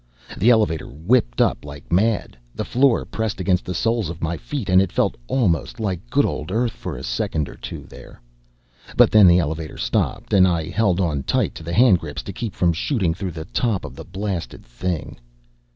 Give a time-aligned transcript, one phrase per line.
[0.35, 4.67] The elevator whipped up like mad, the floor pressed against the soles of my feet,
[4.67, 8.19] and it felt almost like good old Earth for a second or two there.
[8.97, 12.33] But then the elevator stopped, and I held on tight to the hand grips to
[12.33, 15.19] keep from shooting through the top of the blasted thing.